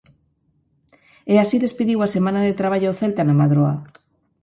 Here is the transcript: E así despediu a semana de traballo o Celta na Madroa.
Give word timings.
E 1.31 1.33
así 1.43 1.57
despediu 1.61 1.97
a 2.01 2.11
semana 2.15 2.41
de 2.47 2.57
traballo 2.61 2.87
o 2.91 2.97
Celta 2.99 3.21
na 3.25 3.39
Madroa. 3.41 3.75